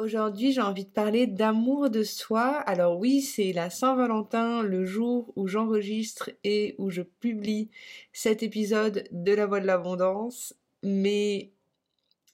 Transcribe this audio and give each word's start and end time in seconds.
Aujourd'hui, 0.00 0.52
j'ai 0.52 0.62
envie 0.62 0.86
de 0.86 0.90
parler 0.90 1.26
d'amour 1.26 1.90
de 1.90 2.02
soi. 2.04 2.56
Alors 2.60 2.98
oui, 2.98 3.20
c'est 3.20 3.52
la 3.52 3.68
Saint-Valentin, 3.68 4.62
le 4.62 4.86
jour 4.86 5.30
où 5.36 5.46
j'enregistre 5.46 6.30
et 6.42 6.74
où 6.78 6.88
je 6.88 7.02
publie 7.02 7.68
cet 8.10 8.42
épisode 8.42 9.06
de 9.12 9.32
La 9.34 9.44
Voix 9.44 9.60
de 9.60 9.66
l'Abondance, 9.66 10.54
mais 10.82 11.52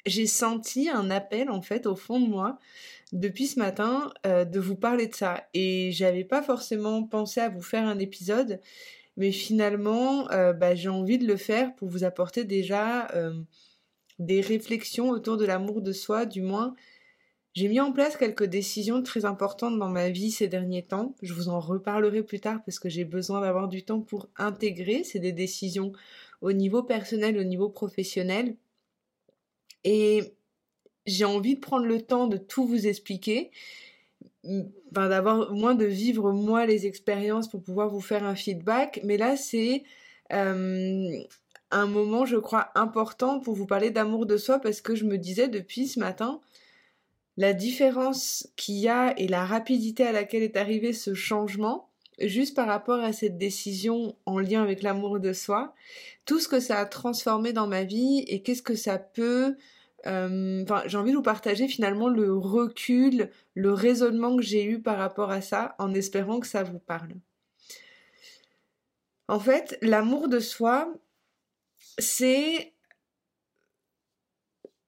j'ai 0.07 0.29
senti 0.29 0.89
un 0.89 1.11
appel 1.11 1.51
en 1.51 1.61
fait 1.61 1.87
au 1.87 1.97
fond 1.97 2.21
de 2.21 2.29
moi 2.29 2.61
depuis 3.13 3.49
ce 3.49 3.59
matin 3.59 4.13
euh, 4.27 4.45
de 4.45 4.61
vous 4.61 4.77
parler 4.77 5.09
de 5.09 5.15
ça 5.17 5.49
et 5.53 5.91
j'avais 5.91 6.23
pas 6.23 6.43
forcément 6.43 7.03
pensé 7.03 7.41
à 7.41 7.49
vous 7.49 7.63
faire 7.63 7.89
un 7.89 7.99
épisode 7.99 8.61
mais 9.17 9.33
finalement 9.33 10.31
euh, 10.31 10.53
bah, 10.53 10.77
j'ai 10.77 10.89
envie 10.89 11.19
de 11.19 11.27
le 11.27 11.37
faire 11.37 11.75
pour 11.75 11.89
vous 11.89 12.05
apporter 12.05 12.45
déjà 12.45 13.09
euh, 13.17 13.33
des 14.21 14.41
réflexions 14.41 15.11
autour 15.11 15.37
de 15.37 15.45
l'amour 15.45 15.83
de 15.83 15.91
soi 15.91 16.25
du 16.25 16.41
moins 16.41 16.77
j'ai 17.57 17.69
mis 17.69 17.81
en 17.81 17.91
place 17.91 18.19
quelques 18.19 18.45
décisions 18.45 19.03
très 19.03 19.25
importantes 19.25 19.79
dans 19.79 19.89
ma 19.89 20.11
vie 20.11 20.31
ces 20.31 20.47
derniers 20.47 20.83
temps. 20.83 21.15
Je 21.23 21.33
vous 21.33 21.49
en 21.49 21.59
reparlerai 21.59 22.23
plus 22.23 22.39
tard 22.39 22.61
parce 22.67 22.79
que 22.79 22.91
j'ai 22.91 23.07
besoin 23.07 23.41
d'avoir 23.41 23.69
du 23.69 23.83
temps 23.83 24.03
pour 24.03 24.29
intégrer. 24.37 25.05
C'est 25.05 25.21
des 25.21 25.33
décisions 25.33 25.93
au 26.43 26.53
niveau 26.53 26.83
personnel, 26.83 27.39
au 27.39 27.45
niveau 27.45 27.71
professionnel. 27.71 28.57
Et 29.85 30.35
j'ai 31.07 31.25
envie 31.25 31.55
de 31.55 31.61
prendre 31.61 31.87
le 31.87 32.03
temps 32.03 32.27
de 32.27 32.37
tout 32.37 32.67
vous 32.67 32.87
expliquer. 32.87 33.51
Enfin, 34.45 35.09
d'avoir 35.09 35.51
moins 35.51 35.75
de 35.75 35.87
vivre 35.87 36.33
moi 36.33 36.67
les 36.67 36.87
expériences 36.87 37.49
pour 37.49 37.63
pouvoir 37.63 37.89
vous 37.89 38.03
faire 38.03 38.25
un 38.25 38.35
feedback. 38.35 39.01
Mais 39.03 39.17
là, 39.17 39.39
c'est 39.39 39.83
euh, 40.31 41.23
un 41.71 41.87
moment, 41.87 42.27
je 42.27 42.37
crois, 42.37 42.69
important 42.75 43.41
pour 43.41 43.55
vous 43.55 43.67
parler 43.67 43.91
d'amour 43.91 44.27
de 44.27 44.37
soi 44.37 44.59
parce 44.59 44.83
que 44.83 44.95
je 44.95 45.05
me 45.07 45.17
disais 45.17 45.49
depuis 45.49 45.89
ce 45.89 45.99
matin, 45.99 46.43
la 47.37 47.53
différence 47.53 48.49
qu'il 48.57 48.77
y 48.77 48.89
a 48.89 49.19
et 49.19 49.29
la 49.29 49.45
rapidité 49.45 50.05
à 50.05 50.13
laquelle 50.13 50.43
est 50.43 50.57
arrivé 50.57 50.93
ce 50.93 51.15
changement, 51.15 51.91
juste 52.19 52.57
par 52.57 52.67
rapport 52.67 53.01
à 53.01 53.13
cette 53.13 53.37
décision 53.37 54.17
en 54.25 54.39
lien 54.39 54.63
avec 54.63 54.83
l'amour 54.83 55.21
de 55.21 55.33
soi, 55.33 55.75
tout 56.25 56.41
ce 56.41 56.49
que 56.49 56.61
ça 56.61 56.79
a 56.79 56.87
transformé 56.87 57.53
dans 57.53 57.67
ma 57.67 57.85
vie 57.85 58.25
et 58.27 58.43
qu'est-ce 58.43 58.63
que 58.63 58.75
ça 58.75 58.99
peut... 58.99 59.57
Euh, 60.07 60.65
j'ai 60.87 60.99
envie 60.99 61.11
de 61.11 61.17
vous 61.17 61.23
partager 61.23 61.67
finalement 61.67 62.09
le 62.09 62.33
recul, 62.33 63.31
le 63.55 63.73
raisonnement 63.73 64.37
que 64.37 64.43
j'ai 64.43 64.65
eu 64.65 64.81
par 64.81 64.99
rapport 64.99 65.31
à 65.31 65.41
ça, 65.41 65.75
en 65.79 65.93
espérant 65.95 66.39
que 66.39 66.47
ça 66.47 66.63
vous 66.63 66.79
parle. 66.79 67.15
En 69.29 69.41
fait, 69.41 69.77
l'amour 69.83 70.29
de 70.29 70.39
soi, 70.39 70.95
c'est 71.99 72.76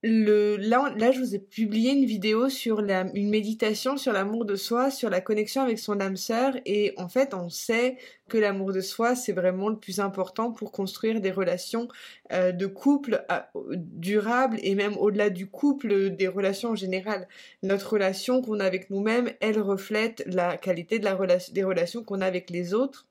là, 0.09 1.13
je 1.13 1.19
vous 1.19 1.35
ai 1.35 1.39
publié 1.39 1.93
une 1.93 2.05
vidéo 2.05 2.49
sur 2.49 2.81
une 2.81 3.31
méditation 3.31 3.97
sur 3.97 4.13
l'amour 4.13 4.45
de 4.45 4.57
soi, 4.57 4.91
sur 4.91 5.11
la 5.11 5.21
connexion 5.21 5.63
avec 5.63 5.79
son 5.79 6.01
âme 6.01 6.17
sœur. 6.17 6.55
Et 6.65 6.95
en 6.97 7.09
fait, 7.09 7.35
on 7.35 7.49
sait 7.49 7.97
que 8.29 8.39
l'amour 8.39 8.73
de 8.73 8.81
soi, 8.81 9.15
c'est 9.15 9.33
vraiment 9.33 9.69
le 9.69 9.79
plus 9.79 10.01
important 10.01 10.53
pour 10.53 10.73
construire 10.73 11.21
des 11.21 11.31
relations 11.31 11.89
euh, 12.33 12.53
de 12.53 12.67
couple 12.67 13.25
euh, 13.31 13.41
durables 13.77 14.59
et 14.63 14.75
même 14.75 14.97
au-delà 14.97 15.31
du 15.31 15.49
couple, 15.49 16.11
des 16.11 16.29
relations 16.29 16.71
en 16.71 16.77
général. 16.77 17.29
Notre 17.63 17.93
relation 17.93 18.43
qu'on 18.43 18.61
a 18.61 18.65
avec 18.65 18.91
nous-mêmes, 18.91 19.31
elle 19.41 19.61
reflète 19.61 20.23
la 20.27 20.57
qualité 20.57 20.99
des 20.99 21.65
relations 21.65 22.05
qu'on 22.05 22.21
a 22.21 22.27
avec 22.27 22.51
les 22.51 22.75
autres. 22.75 23.07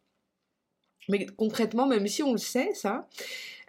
Mais 1.10 1.26
concrètement, 1.26 1.88
même 1.88 2.08
si 2.08 2.22
on 2.22 2.34
le 2.34 2.38
sait, 2.38 2.74
ça, 2.74 3.08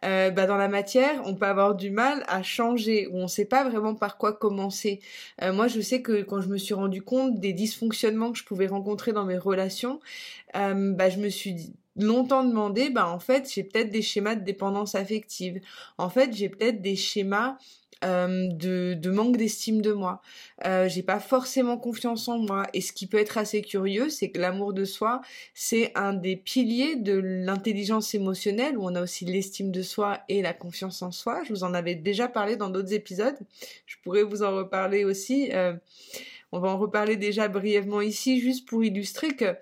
euh, 0.04 0.30
bah 0.30 0.46
dans 0.46 0.56
la 0.56 0.68
matière, 0.68 1.20
on 1.24 1.34
peut 1.34 1.46
avoir 1.46 1.74
du 1.74 1.90
mal 1.90 2.24
à 2.28 2.42
changer 2.42 3.08
ou 3.08 3.18
on 3.18 3.22
ne 3.22 3.28
sait 3.28 3.44
pas 3.44 3.68
vraiment 3.68 3.94
par 3.94 4.16
quoi 4.16 4.32
commencer. 4.32 5.00
Euh, 5.42 5.52
moi, 5.52 5.68
je 5.68 5.80
sais 5.80 6.02
que 6.02 6.22
quand 6.22 6.40
je 6.40 6.48
me 6.48 6.56
suis 6.58 6.74
rendu 6.74 7.02
compte 7.02 7.40
des 7.40 7.52
dysfonctionnements 7.52 8.32
que 8.32 8.38
je 8.38 8.44
pouvais 8.44 8.66
rencontrer 8.68 9.12
dans 9.12 9.24
mes 9.24 9.38
relations, 9.38 10.00
euh, 10.56 10.92
bah, 10.92 11.10
je 11.10 11.18
me 11.18 11.28
suis 11.28 11.72
longtemps 11.98 12.44
demandé, 12.44 12.90
bah 12.90 13.08
en 13.08 13.18
fait, 13.18 13.50
j'ai 13.52 13.64
peut-être 13.64 13.90
des 13.90 14.02
schémas 14.02 14.34
de 14.34 14.44
dépendance 14.44 14.94
affective. 14.94 15.60
En 15.98 16.08
fait, 16.08 16.32
j'ai 16.34 16.48
peut-être 16.48 16.80
des 16.80 16.96
schémas 16.96 17.56
de, 18.02 18.94
de, 18.94 19.10
manque 19.10 19.36
d'estime 19.36 19.80
de 19.80 19.92
moi. 19.92 20.20
Euh, 20.64 20.88
j'ai 20.88 21.02
pas 21.02 21.20
forcément 21.20 21.76
confiance 21.76 22.28
en 22.28 22.38
moi. 22.38 22.66
Et 22.74 22.80
ce 22.80 22.92
qui 22.92 23.06
peut 23.06 23.18
être 23.18 23.38
assez 23.38 23.62
curieux, 23.62 24.08
c'est 24.08 24.30
que 24.30 24.40
l'amour 24.40 24.72
de 24.72 24.84
soi, 24.84 25.20
c'est 25.54 25.92
un 25.94 26.12
des 26.12 26.36
piliers 26.36 26.96
de 26.96 27.14
l'intelligence 27.14 28.14
émotionnelle, 28.14 28.78
où 28.78 28.84
on 28.84 28.94
a 28.94 29.02
aussi 29.02 29.24
l'estime 29.24 29.72
de 29.72 29.82
soi 29.82 30.20
et 30.28 30.42
la 30.42 30.52
confiance 30.52 31.02
en 31.02 31.10
soi. 31.10 31.42
Je 31.44 31.50
vous 31.52 31.64
en 31.64 31.74
avais 31.74 31.94
déjà 31.94 32.28
parlé 32.28 32.56
dans 32.56 32.70
d'autres 32.70 32.92
épisodes. 32.92 33.38
Je 33.86 33.96
pourrais 34.02 34.22
vous 34.22 34.42
en 34.42 34.54
reparler 34.54 35.04
aussi. 35.04 35.50
Euh, 35.52 35.74
on 36.52 36.60
va 36.60 36.68
en 36.68 36.78
reparler 36.78 37.16
déjà 37.16 37.48
brièvement 37.48 38.00
ici, 38.00 38.40
juste 38.40 38.66
pour 38.66 38.82
illustrer 38.84 39.34
que 39.34 39.54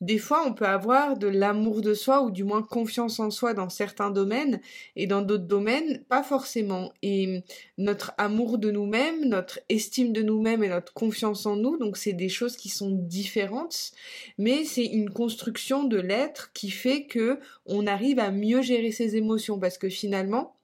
des 0.00 0.18
fois, 0.18 0.44
on 0.46 0.54
peut 0.54 0.66
avoir 0.66 1.16
de 1.16 1.26
l'amour 1.26 1.80
de 1.80 1.92
soi 1.92 2.22
ou 2.22 2.30
du 2.30 2.44
moins 2.44 2.62
confiance 2.62 3.18
en 3.18 3.30
soi 3.30 3.52
dans 3.52 3.68
certains 3.68 4.10
domaines 4.10 4.60
et 4.94 5.08
dans 5.08 5.22
d'autres 5.22 5.46
domaines, 5.46 6.04
pas 6.08 6.22
forcément. 6.22 6.92
Et 7.02 7.42
notre 7.78 8.12
amour 8.16 8.58
de 8.58 8.70
nous-mêmes, 8.70 9.24
notre 9.24 9.58
estime 9.68 10.12
de 10.12 10.22
nous-mêmes 10.22 10.62
et 10.62 10.68
notre 10.68 10.92
confiance 10.92 11.46
en 11.46 11.56
nous, 11.56 11.78
donc 11.78 11.96
c'est 11.96 12.12
des 12.12 12.28
choses 12.28 12.56
qui 12.56 12.68
sont 12.68 12.90
différentes, 12.90 13.90
mais 14.38 14.64
c'est 14.64 14.86
une 14.86 15.10
construction 15.10 15.82
de 15.82 15.98
l'être 15.98 16.52
qui 16.52 16.70
fait 16.70 17.06
que 17.06 17.40
on 17.66 17.86
arrive 17.88 18.20
à 18.20 18.30
mieux 18.30 18.62
gérer 18.62 18.92
ses 18.92 19.16
émotions 19.16 19.58
parce 19.58 19.78
que 19.78 19.88
finalement, 19.88 20.54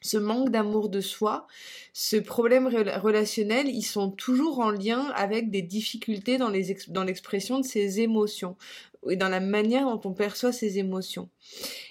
ce 0.00 0.16
manque 0.16 0.50
d'amour 0.50 0.88
de 0.88 1.00
soi, 1.00 1.46
ce 1.92 2.16
problème 2.16 2.66
relationnel, 2.66 3.68
ils 3.68 3.82
sont 3.82 4.10
toujours 4.10 4.60
en 4.60 4.70
lien 4.70 5.10
avec 5.14 5.50
des 5.50 5.62
difficultés 5.62 6.38
dans 6.38 6.50
l'expression 7.04 7.58
de 7.58 7.64
ses 7.64 8.00
émotions 8.00 8.56
et 9.08 9.16
dans 9.16 9.28
la 9.28 9.40
manière 9.40 9.84
dont 9.84 10.00
on 10.08 10.12
perçoit 10.12 10.52
ses 10.52 10.78
émotions. 10.78 11.28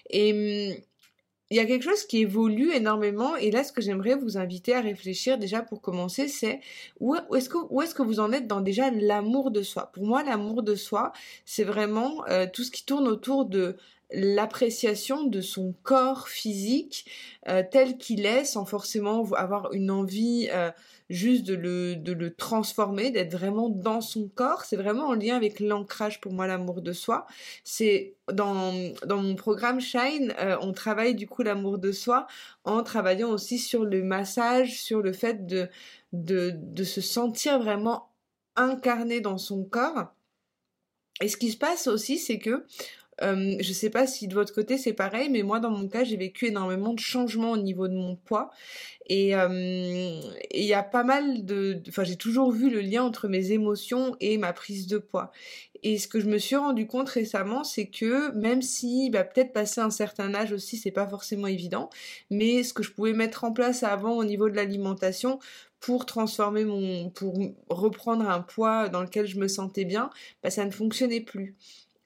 Et 0.10 0.74
hum, 0.74 0.82
il 1.50 1.56
y 1.56 1.60
a 1.62 1.66
quelque 1.66 1.84
chose 1.84 2.04
qui 2.04 2.20
évolue 2.20 2.74
énormément 2.74 3.38
et 3.38 3.52
là 3.52 3.64
ce 3.64 3.72
que 3.72 3.82
j'aimerais 3.82 4.16
vous 4.16 4.38
inviter 4.38 4.74
à 4.74 4.82
réfléchir 4.82 5.38
déjà 5.38 5.62
pour 5.62 5.82
commencer 5.82 6.28
c'est 6.28 6.60
où, 7.00 7.16
est-ce 7.16 7.50
que 7.96 8.02
vous 8.02 8.20
en 8.20 8.34
êtes 8.34 8.48
dans 8.48 8.60
déjà 8.60 8.92
l'amour 8.92 9.52
de 9.52 9.62
soi? 9.62 9.90
Pour 9.94 10.06
moi 10.06 10.24
l'amour 10.24 10.62
de 10.62 10.76
soi 10.76 11.14
c'est 11.46 11.64
vraiment 11.64 12.26
euh, 12.28 12.48
tout 12.52 12.64
ce 12.64 12.72
qui 12.72 12.86
tourne 12.86 13.08
autour 13.08 13.46
de 13.46 13.78
l'appréciation 14.12 15.24
de 15.24 15.42
son 15.42 15.74
corps 15.84 16.30
physique 16.30 17.06
euh, 17.48 17.64
tel 17.70 17.98
qu'il 17.98 18.26
est 18.26 18.46
sans 18.46 18.66
forcément 18.66 19.24
avoir 19.34 19.74
une 19.74 19.92
envie 19.92 20.48
euh, 20.52 20.72
juste 21.10 21.44
de 21.44 21.56
le, 21.56 21.96
de 21.96 22.14
le 22.14 22.34
transformer, 22.34 23.12
d'être 23.12 23.32
vraiment 23.32 23.70
dans 23.70 24.00
son 24.00 24.30
corps. 24.30 24.64
C'est 24.64 24.78
vraiment 24.78 25.08
en 25.08 25.14
lien 25.14 25.36
avec 25.36 25.60
l'ancrage 25.60 26.22
pour 26.22 26.32
moi, 26.32 26.48
l'amour 26.48 26.82
de 26.82 26.94
soi. 26.94 27.26
C'est 27.64 28.16
dans, 28.32 28.74
dans 29.06 29.22
mon 29.22 29.36
programme 29.36 29.82
Shine, 29.82 30.34
euh, 30.40 30.58
on 30.62 30.72
travaille 30.72 31.16
du 31.16 31.28
coup 31.28 31.44
l'amour 31.44 31.78
de 31.78 31.92
soi 31.92 32.28
en 32.64 32.84
travaillant 32.84 33.30
aussi 33.30 33.60
sur 33.60 33.84
le 33.84 34.04
massage, 34.04 34.82
sur 34.82 35.02
le 35.02 35.12
fait 35.12 35.46
de, 35.46 35.68
de, 36.14 36.54
de 36.56 36.84
se 36.84 37.02
sentir 37.02 37.60
vraiment 37.60 38.10
incarné 38.56 39.20
dans 39.20 39.38
son 39.38 39.64
corps. 39.66 40.14
Et 41.22 41.28
ce 41.28 41.38
qui 41.38 41.52
se 41.52 41.58
passe 41.58 41.88
aussi, 41.88 42.18
c'est 42.20 42.40
que 42.40 42.66
euh, 43.22 43.56
je 43.60 43.74
sais 43.74 43.90
pas 43.90 44.08
si 44.08 44.28
de 44.28 44.34
votre 44.34 44.54
côté 44.54 44.78
c'est 44.78 44.94
pareil, 44.94 45.30
mais 45.30 45.44
moi 45.44 45.60
dans 45.60 45.72
mon 45.72 45.88
cas 45.88 46.04
j'ai 46.04 46.18
vécu 46.18 46.48
énormément 46.48 46.94
de 46.94 47.00
changements 47.00 47.52
au 47.52 47.58
niveau 47.58 47.88
de 47.88 47.96
mon 47.96 48.16
poids 48.16 48.52
et 49.10 49.32
il 49.32 50.66
y 50.66 50.74
a 50.74 50.84
pas 50.84 51.04
mal 51.04 51.46
de, 51.46 51.82
enfin 51.88 52.04
j'ai 52.04 52.18
toujours 52.18 52.52
vu 52.52 52.70
le 52.70 52.82
lien 52.82 53.04
entre 53.04 53.30
mes 53.30 53.52
émotions 53.54 54.18
et 54.20 54.38
ma 54.38 54.52
prise 54.52 54.88
de 54.88 54.98
poids. 54.98 55.32
Et 55.84 55.98
ce 55.98 56.08
que 56.08 56.20
je 56.20 56.28
me 56.28 56.38
suis 56.38 56.56
rendu 56.56 56.88
compte 56.88 57.10
récemment, 57.10 57.64
c'est 57.64 57.88
que 57.88 58.32
même 58.36 58.62
si 58.62 59.10
bah, 59.10 59.24
peut-être 59.24 59.54
passer 59.54 59.82
un 59.82 59.90
certain 59.90 60.34
âge 60.34 60.52
aussi, 60.52 60.78
c'est 60.78 60.92
pas 60.92 61.08
forcément 61.08 61.48
évident, 61.48 61.90
mais 62.30 62.64
ce 62.64 62.74
que 62.74 62.84
je 62.84 62.92
pouvais 62.92 63.14
mettre 63.14 63.44
en 63.44 63.54
place 63.54 63.84
avant 63.84 64.18
au 64.18 64.24
niveau 64.24 64.50
de 64.50 64.56
l'alimentation 64.56 65.40
pour 65.80 66.06
transformer 66.06 66.66
mon, 66.66 67.10
pour 67.12 67.38
reprendre 67.70 68.28
un 68.28 68.42
poids 68.42 68.90
dans 68.90 69.02
lequel 69.02 69.28
je 69.28 69.38
me 69.38 69.48
sentais 69.48 69.86
bien, 69.86 70.10
bah, 70.44 70.50
ça 70.50 70.66
ne 70.66 70.72
fonctionnait 70.72 71.22
plus. 71.22 71.56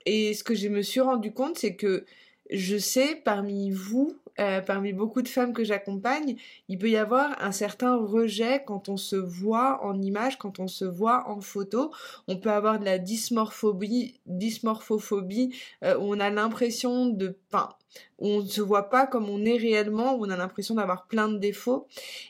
Et 0.06 0.34
ce 0.34 0.44
que 0.44 0.56
je 0.56 0.68
me 0.68 0.82
suis 0.82 1.02
rendu 1.02 1.32
compte, 1.32 1.58
c'est 1.58 1.76
que 1.76 2.06
je 2.50 2.78
sais 2.78 3.16
parmi 3.24 3.72
vous, 3.72 4.18
euh, 4.40 4.62
parmi 4.62 4.94
beaucoup 4.94 5.22
de 5.22 5.28
femmes 5.28 5.54
que 5.54 5.64
j'accompagne, 5.64 6.36
il 6.70 6.78
peut 6.78 6.90
y 6.90 6.98
avoir 6.98 7.42
un 7.42 7.52
certain 7.52 7.96
rejet 7.96 8.64
quand 8.66 8.90
on 8.90 8.98
se 8.98 9.16
voit 9.16 9.84
en 9.84 10.02
image, 10.02 10.38
quand 10.38 10.60
on 10.60 10.68
se 10.68 10.86
voit 10.86 11.28
en 11.30 11.42
photo. 11.42 11.92
On 12.28 12.38
peut 12.38 12.52
avoir 12.52 12.80
de 12.80 12.86
la 12.86 12.98
dysmorphobie, 12.98 14.20
dysmorphophobie, 14.26 15.56
euh, 15.84 15.98
où 15.98 16.14
on 16.16 16.20
a 16.20 16.30
l'impression 16.30 17.08
de, 17.08 17.36
enfin, 17.52 17.70
on 18.20 18.42
ne 18.42 18.48
se 18.48 18.62
voit 18.62 18.90
pas 18.90 19.08
comme 19.08 19.30
on 19.30 19.44
est 19.44 19.58
réellement, 19.58 20.16
où 20.16 20.26
on 20.26 20.30
a 20.30 20.38
l'impression 20.38 20.76
d'avoir 20.76 21.08
plein 21.08 21.28
de 21.28 21.38
défauts. 21.38 21.88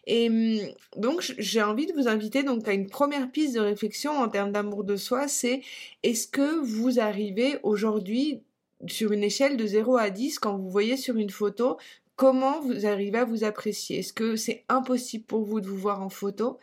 Et 0.07 0.29
hum, 0.29 0.59
donc 0.97 1.33
j'ai 1.37 1.61
envie 1.61 1.85
de 1.85 1.93
vous 1.93 2.07
inviter 2.07 2.43
donc 2.43 2.67
à 2.67 2.73
une 2.73 2.87
première 2.87 3.29
piste 3.31 3.55
de 3.55 3.59
réflexion 3.59 4.11
en 4.11 4.29
termes 4.29 4.51
d'amour 4.51 4.83
de 4.83 4.95
soi, 4.95 5.27
c'est 5.27 5.61
est-ce 6.03 6.27
que 6.27 6.59
vous 6.59 6.99
arrivez 6.99 7.59
aujourd'hui 7.63 8.41
sur 8.87 9.11
une 9.11 9.23
échelle 9.23 9.57
de 9.57 9.65
0 9.65 9.97
à 9.97 10.09
10 10.09 10.39
quand 10.39 10.57
vous 10.57 10.69
voyez 10.69 10.97
sur 10.97 11.17
une 11.17 11.29
photo 11.29 11.77
comment 12.21 12.61
vous 12.61 12.85
arrivez 12.85 13.17
à 13.17 13.25
vous 13.25 13.43
apprécier? 13.43 13.97
Est-ce 13.97 14.13
que 14.13 14.35
c'est 14.35 14.63
impossible 14.69 15.25
pour 15.25 15.43
vous 15.43 15.59
de 15.59 15.65
vous 15.65 15.75
voir 15.77 16.03
en 16.03 16.09
photo? 16.09 16.59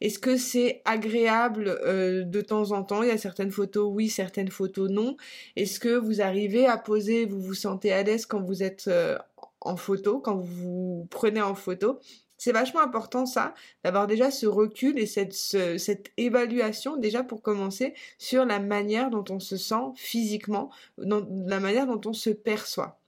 Est-ce 0.00 0.18
que 0.18 0.38
c'est 0.38 0.80
agréable 0.86 1.68
euh, 1.84 2.22
de 2.24 2.40
temps 2.40 2.72
en 2.72 2.82
temps? 2.82 3.02
Il 3.02 3.10
y 3.10 3.12
a 3.12 3.18
certaines 3.18 3.50
photos 3.50 3.90
oui, 3.92 4.08
certaines 4.08 4.50
photos 4.50 4.88
non. 4.88 5.18
Est-ce 5.54 5.80
que 5.80 5.94
vous 5.98 6.22
arrivez 6.22 6.66
à 6.66 6.78
poser, 6.78 7.26
vous 7.26 7.42
vous 7.42 7.52
sentez 7.52 7.92
à 7.92 8.02
l'aise 8.02 8.24
quand 8.24 8.40
vous 8.40 8.62
êtes 8.62 8.88
euh, 8.88 9.18
en 9.60 9.76
photo, 9.76 10.18
quand 10.18 10.36
vous 10.36 10.46
vous 10.46 11.06
prenez 11.10 11.42
en 11.42 11.54
photo? 11.54 11.98
C'est 12.42 12.50
vachement 12.50 12.80
important 12.80 13.24
ça, 13.24 13.54
d'avoir 13.84 14.08
déjà 14.08 14.32
ce 14.32 14.46
recul 14.46 14.98
et 14.98 15.06
cette, 15.06 15.32
cette 15.32 16.10
évaluation 16.16 16.96
déjà 16.96 17.22
pour 17.22 17.40
commencer 17.40 17.94
sur 18.18 18.44
la 18.44 18.58
manière 18.58 19.10
dont 19.10 19.24
on 19.30 19.38
se 19.38 19.56
sent 19.56 19.92
physiquement, 19.94 20.70
dans 20.98 21.24
la 21.46 21.60
manière 21.60 21.86
dont 21.86 22.00
on 22.04 22.12
se 22.12 22.30
perçoit. 22.30 23.01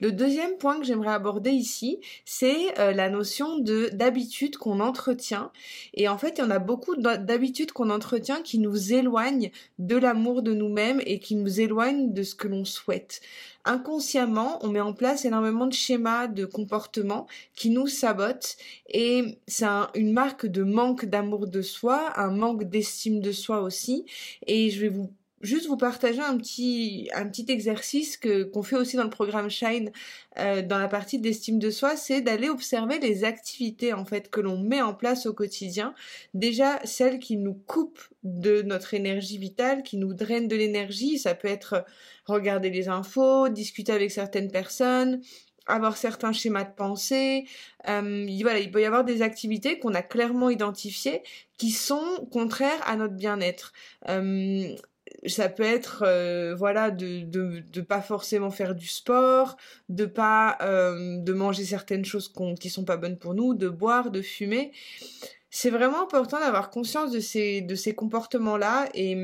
Le 0.00 0.12
deuxième 0.12 0.56
point 0.58 0.78
que 0.78 0.86
j'aimerais 0.86 1.12
aborder 1.12 1.50
ici, 1.50 2.00
c'est 2.24 2.78
euh, 2.78 2.92
la 2.92 3.10
notion 3.10 3.58
de 3.58 3.90
d'habitude 3.92 4.56
qu'on 4.56 4.80
entretient. 4.80 5.50
Et 5.94 6.08
en 6.08 6.18
fait, 6.18 6.38
il 6.38 6.42
y 6.42 6.44
en 6.44 6.50
a 6.50 6.58
beaucoup 6.58 6.94
d'habitudes 6.96 7.72
qu'on 7.72 7.90
entretient 7.90 8.42
qui 8.42 8.58
nous 8.58 8.92
éloignent 8.92 9.50
de 9.78 9.96
l'amour 9.96 10.42
de 10.42 10.54
nous-mêmes 10.54 11.00
et 11.04 11.18
qui 11.18 11.34
nous 11.34 11.60
éloignent 11.60 12.12
de 12.12 12.22
ce 12.22 12.34
que 12.34 12.48
l'on 12.48 12.64
souhaite. 12.64 13.20
Inconsciemment, 13.64 14.64
on 14.64 14.68
met 14.68 14.80
en 14.80 14.92
place 14.92 15.24
énormément 15.24 15.66
de 15.66 15.72
schémas 15.72 16.28
de 16.28 16.44
comportement 16.44 17.26
qui 17.56 17.70
nous 17.70 17.88
sabotent 17.88 18.56
et 18.88 19.38
c'est 19.48 19.66
une 19.96 20.12
marque 20.12 20.46
de 20.46 20.62
manque 20.62 21.06
d'amour 21.06 21.48
de 21.48 21.62
soi, 21.62 22.12
un 22.16 22.30
manque 22.30 22.64
d'estime 22.64 23.20
de 23.20 23.32
soi 23.32 23.62
aussi. 23.62 24.04
Et 24.46 24.70
je 24.70 24.80
vais 24.82 24.88
vous 24.88 25.10
juste 25.42 25.66
vous 25.66 25.76
partager 25.76 26.20
un 26.20 26.36
petit 26.38 27.08
un 27.14 27.26
petit 27.28 27.46
exercice 27.48 28.16
que 28.16 28.44
qu'on 28.44 28.62
fait 28.62 28.76
aussi 28.76 28.96
dans 28.96 29.04
le 29.04 29.10
programme 29.10 29.50
Shine 29.50 29.90
euh, 30.38 30.62
dans 30.62 30.78
la 30.78 30.88
partie 30.88 31.18
d'estime 31.18 31.58
de 31.58 31.70
soi, 31.70 31.96
c'est 31.96 32.20
d'aller 32.20 32.48
observer 32.48 32.98
les 32.98 33.24
activités 33.24 33.92
en 33.92 34.04
fait 34.04 34.30
que 34.30 34.40
l'on 34.40 34.58
met 34.58 34.82
en 34.82 34.94
place 34.94 35.26
au 35.26 35.34
quotidien. 35.34 35.94
Déjà 36.34 36.80
celles 36.84 37.18
qui 37.18 37.36
nous 37.36 37.54
coupent 37.54 38.02
de 38.22 38.62
notre 38.62 38.94
énergie 38.94 39.38
vitale, 39.38 39.82
qui 39.82 39.98
nous 39.98 40.14
drainent 40.14 40.48
de 40.48 40.56
l'énergie, 40.56 41.18
ça 41.18 41.34
peut 41.34 41.48
être 41.48 41.84
regarder 42.26 42.70
les 42.70 42.88
infos, 42.88 43.48
discuter 43.48 43.92
avec 43.92 44.10
certaines 44.10 44.50
personnes, 44.50 45.20
avoir 45.66 45.96
certains 45.96 46.32
schémas 46.32 46.64
de 46.64 46.74
pensée. 46.74 47.46
Euh, 47.88 48.26
voilà, 48.40 48.58
il 48.58 48.70
peut 48.70 48.80
y 48.80 48.84
avoir 48.84 49.04
des 49.04 49.22
activités 49.22 49.78
qu'on 49.78 49.94
a 49.94 50.02
clairement 50.02 50.50
identifiées 50.50 51.22
qui 51.58 51.70
sont 51.70 52.26
contraires 52.30 52.80
à 52.86 52.96
notre 52.96 53.14
bien-être. 53.14 53.72
Euh, 54.08 54.74
ça 55.26 55.48
peut 55.48 55.62
être 55.62 56.04
euh, 56.06 56.54
voilà 56.54 56.90
de, 56.90 57.20
de 57.22 57.62
de 57.72 57.80
pas 57.80 58.00
forcément 58.00 58.50
faire 58.50 58.74
du 58.74 58.86
sport 58.86 59.56
de 59.88 60.04
pas 60.04 60.58
euh, 60.60 61.18
de 61.18 61.32
manger 61.32 61.64
certaines 61.64 62.04
choses 62.04 62.32
qui 62.60 62.70
sont 62.70 62.84
pas 62.84 62.96
bonnes 62.96 63.18
pour 63.18 63.34
nous 63.34 63.54
de 63.54 63.68
boire 63.68 64.10
de 64.10 64.22
fumer. 64.22 64.72
C'est 65.50 65.70
vraiment 65.70 66.02
important 66.02 66.38
d'avoir 66.38 66.70
conscience 66.70 67.12
de 67.12 67.20
ces 67.20 67.62
de 67.62 67.74
ces 67.74 67.94
comportements 67.94 68.56
là 68.56 68.88
et 68.94 69.16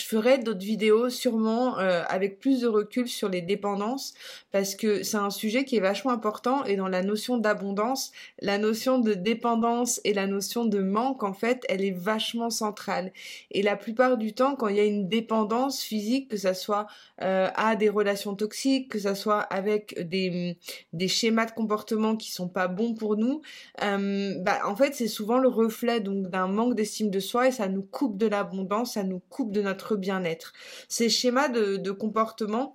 je 0.00 0.06
ferai 0.06 0.38
d'autres 0.38 0.64
vidéos 0.64 1.10
sûrement 1.10 1.78
euh, 1.78 2.02
avec 2.08 2.38
plus 2.40 2.62
de 2.62 2.66
recul 2.66 3.06
sur 3.06 3.28
les 3.28 3.42
dépendances 3.42 4.14
parce 4.50 4.74
que 4.74 5.02
c'est 5.02 5.18
un 5.18 5.30
sujet 5.30 5.64
qui 5.64 5.76
est 5.76 5.80
vachement 5.80 6.10
important 6.10 6.64
et 6.64 6.76
dans 6.76 6.88
la 6.88 7.02
notion 7.02 7.36
d'abondance, 7.36 8.12
la 8.40 8.58
notion 8.58 8.98
de 8.98 9.14
dépendance 9.14 10.00
et 10.04 10.14
la 10.14 10.26
notion 10.26 10.64
de 10.64 10.80
manque 10.80 11.22
en 11.22 11.34
fait, 11.34 11.64
elle 11.68 11.84
est 11.84 11.90
vachement 11.96 12.50
centrale. 12.50 13.12
Et 13.50 13.62
la 13.62 13.76
plupart 13.76 14.16
du 14.16 14.32
temps, 14.32 14.56
quand 14.56 14.68
il 14.68 14.76
y 14.76 14.80
a 14.80 14.84
une 14.84 15.08
dépendance 15.08 15.82
physique, 15.82 16.28
que 16.30 16.36
ça 16.36 16.54
soit 16.54 16.86
euh, 17.22 17.48
à 17.54 17.76
des 17.76 17.88
relations 17.88 18.34
toxiques, 18.34 18.88
que 18.88 18.98
ça 18.98 19.14
soit 19.14 19.40
avec 19.40 20.08
des, 20.08 20.56
des 20.92 21.08
schémas 21.08 21.46
de 21.46 21.52
comportement 21.52 22.16
qui 22.16 22.30
sont 22.30 22.48
pas 22.48 22.68
bons 22.68 22.94
pour 22.94 23.16
nous, 23.16 23.42
euh, 23.82 24.34
bah 24.40 24.60
en 24.64 24.74
fait 24.74 24.94
c'est 24.94 25.08
souvent 25.08 25.38
le 25.38 25.48
reflet 25.48 26.00
donc 26.00 26.28
d'un 26.28 26.46
manque 26.46 26.74
d'estime 26.74 27.10
de 27.10 27.20
soi 27.20 27.48
et 27.48 27.52
ça 27.52 27.68
nous 27.68 27.82
coupe 27.82 28.16
de 28.16 28.26
l'abondance, 28.26 28.94
ça 28.94 29.04
nous 29.04 29.20
coupe 29.28 29.52
de 29.52 29.62
notre 29.62 29.89
bien-être. 29.96 30.52
Ces 30.88 31.08
schémas 31.08 31.48
de, 31.48 31.90
comportement, 31.90 32.74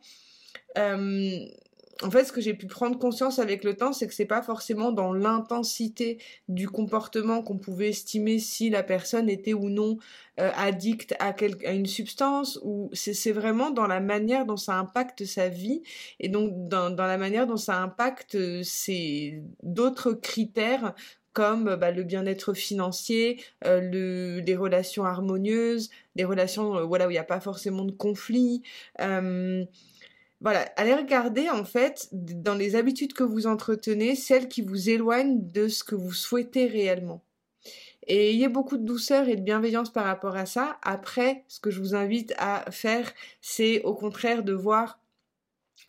euh, 0.78 1.46
en 2.04 2.12
fait, 2.12 2.26
ce 2.26 2.34
que 2.34 2.42
j'ai 2.42 2.54
pu 2.54 2.68
prendre 2.68 3.00
conscience 3.00 3.40
avec 3.40 3.64
le 3.64 3.76
temps, 3.76 3.94
c'est 3.94 4.08
que 4.08 4.14
c'est 4.14 4.26
pas 4.26 4.42
forcément 4.42 4.92
dans 4.92 5.14
l'intensité 5.14 6.18
du 6.50 6.68
comportement 6.68 7.42
qu'on 7.42 7.58
pouvait 7.58 7.90
estimer 7.90 8.38
si 8.40 8.70
la 8.70 8.84
personne 8.84 9.30
était 9.30 9.54
ou 9.54 9.70
non 9.70 9.98
euh, 10.42 10.52
addict 10.56 11.16
à, 11.20 11.34
une 11.72 11.86
substance, 11.86 12.60
ou 12.64 12.90
c'est 12.92 13.32
vraiment 13.32 13.72
dans 13.72 13.88
la 13.88 14.02
manière 14.02 14.46
dont 14.46 14.58
ça 14.58 14.78
impacte 14.78 15.24
sa 15.24 15.48
vie 15.48 15.84
et 16.20 16.28
donc 16.28 16.68
dans, 16.68 16.90
dans 16.90 17.06
la 17.06 17.18
manière 17.18 17.48
dont 17.48 17.56
ça 17.56 17.82
impacte 17.82 18.36
euh, 18.36 18.62
d'autres 19.64 20.12
critères 20.12 20.94
comme 21.36 21.76
bah, 21.76 21.92
le 21.92 22.04
bien-être 22.04 22.54
financier, 22.54 23.44
euh, 23.66 23.82
le, 23.82 24.40
les 24.40 24.56
relations 24.56 25.04
harmonieuses, 25.04 25.92
des 26.16 26.24
relations 26.24 26.78
euh, 26.78 26.86
où 26.86 26.96
il 26.96 27.08
n'y 27.10 27.18
a 27.18 27.26
pas 27.26 27.42
forcément 27.42 27.84
de 27.84 27.92
conflit. 27.92 28.64
Euh, 29.02 29.66
voilà, 30.40 30.62
allez 30.78 30.94
regarder 30.94 31.50
en 31.50 31.66
fait 31.66 32.08
dans 32.14 32.56
les 32.56 32.78
habitudes 32.78 33.14
que 33.14 33.24
vous 33.24 33.48
entretenez, 33.48 34.16
celles 34.16 34.48
qui 34.48 34.62
vous 34.62 34.90
éloignent 34.90 35.40
de 35.42 35.68
ce 35.68 35.84
que 35.84 35.96
vous 35.96 36.14
souhaitez 36.14 36.68
réellement. 36.68 37.22
Et 38.08 38.30
ayez 38.30 38.48
beaucoup 38.48 38.78
de 38.78 38.86
douceur 38.86 39.28
et 39.28 39.36
de 39.36 39.42
bienveillance 39.42 39.92
par 39.92 40.06
rapport 40.06 40.38
à 40.38 40.46
ça. 40.46 40.78
Après, 40.84 41.44
ce 41.50 41.60
que 41.60 41.70
je 41.70 41.82
vous 41.82 41.96
invite 41.96 42.34
à 42.38 42.72
faire, 42.72 43.12
c'est 43.42 43.82
au 43.82 43.94
contraire 43.94 44.44
de 44.44 44.54
voir 44.54 45.00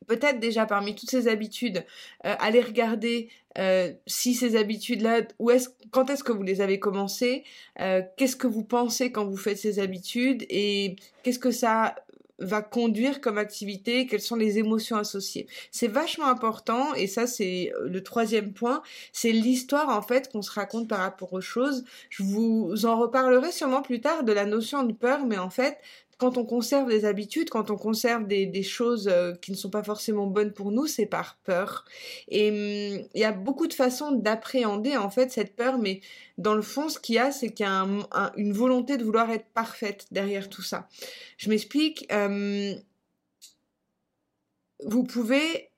peut-être 0.07 0.41
déjà 0.41 0.67
parmi 0.67 0.95
toutes 0.95 1.11
ces 1.11 1.29
habitudes, 1.29 1.85
euh, 2.25 2.35
aller 2.39 2.61
regarder 2.61 3.29
euh, 3.59 3.93
si 4.07 4.35
ces 4.35 4.57
habitudes-là, 4.57 5.23
où 5.39 5.51
est-ce, 5.51 5.69
quand 5.91 6.11
est-ce 6.11 6.25
que 6.25 6.33
vous 6.33 6.43
les 6.43 6.61
avez 6.61 6.79
commencées, 6.79 7.45
euh, 7.81 8.03
qu'est-ce 8.17 8.37
que 8.37 8.47
vous 8.47 8.65
pensez 8.65 9.13
quand 9.13 9.27
vous 9.27 9.37
faites 9.37 9.59
ces 9.59 9.79
habitudes 9.79 10.45
et 10.51 10.97
qu'est-ce 11.23 11.39
que 11.39 11.51
ça 11.51 11.95
va 12.39 12.61
conduire 12.61 13.23
comme 13.23 13.39
activité, 13.39 14.07
quelles 14.07 14.21
sont 14.21 14.37
les 14.37 14.59
émotions 14.59 14.97
associées. 14.97 15.47
C'est 15.71 15.89
vachement 15.89 16.27
important 16.27 16.93
et 16.95 17.07
ça 17.07 17.27
c'est 17.27 17.73
le 17.83 18.03
troisième 18.03 18.53
point, 18.53 18.83
c'est 19.13 19.33
l'histoire 19.33 19.89
en 19.89 20.03
fait 20.03 20.31
qu'on 20.31 20.43
se 20.43 20.51
raconte 20.51 20.87
par 20.87 20.99
rapport 20.99 21.33
aux 21.33 21.41
choses. 21.41 21.85
Je 22.11 22.23
vous 22.23 22.85
en 22.85 22.99
reparlerai 22.99 23.53
sûrement 23.53 23.81
plus 23.81 24.03
tard 24.03 24.23
de 24.23 24.33
la 24.33 24.45
notion 24.45 24.83
de 24.83 24.93
peur, 24.93 25.25
mais 25.25 25.39
en 25.39 25.49
fait 25.49 25.79
quand 26.19 26.39
on 26.39 26.45
conserve 26.45 26.89
des 26.89 27.05
habitudes, 27.05 27.51
quand 27.51 27.71
on 27.71 27.77
conserve 27.77 28.27
des, 28.27 28.63
choses 28.63 29.09
euh, 29.09 29.35
qui 29.35 29.51
ne 29.51 29.57
sont 29.57 29.71
pas 29.71 29.83
forcément 29.83 30.27
bonnes 30.27 30.53
pour 30.53 30.73
nous, 30.73 30.87
c'est 30.87 31.07
par 31.07 31.37
peur. 31.45 31.85
Et 32.29 32.49
hum, 32.51 33.07
il 33.15 33.21
y 33.21 33.25
a 33.25 33.33
beaucoup 33.33 33.67
de 33.67 33.75
façons 33.75 34.13
d'appréhender 34.13 34.97
en 34.97 35.11
fait 35.11 35.31
cette 35.31 35.55
peur, 35.57 35.79
mais 35.79 36.01
dans 36.39 36.55
le 36.55 36.63
fond, 36.63 36.89
ce 36.89 36.99
qu'il 36.99 37.17
y 37.17 37.19
a, 37.19 37.33
c'est 37.33 37.53
qu'il 37.53 37.67
y 37.67 37.69
a 37.69 37.87
une 38.37 38.53
volonté 38.53 38.97
de 38.97 39.05
vouloir 39.05 39.31
être 39.31 39.47
parfaite 39.53 40.07
derrière 40.11 40.49
tout 40.49 40.63
ça. 40.63 40.89
Je 41.37 41.51
m'explique. 41.51 42.07
Hum, 42.13 42.77
vous 44.85 45.05
pouvez 45.05 45.71